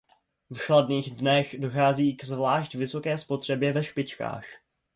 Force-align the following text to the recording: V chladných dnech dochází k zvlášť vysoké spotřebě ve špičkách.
V 0.49 0.57
chladných 0.57 1.15
dnech 1.15 1.59
dochází 1.59 2.15
k 2.15 2.23
zvlášť 2.25 2.75
vysoké 2.75 3.17
spotřebě 3.17 3.73
ve 3.73 3.83
špičkách. 3.83 4.45